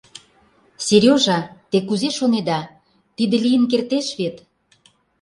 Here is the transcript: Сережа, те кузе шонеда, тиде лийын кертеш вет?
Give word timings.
Сережа, 0.85 1.39
те 1.69 1.77
кузе 1.87 2.09
шонеда, 2.17 2.61
тиде 3.15 3.35
лийын 3.43 3.63
кертеш 3.71 4.07
вет? 4.19 4.35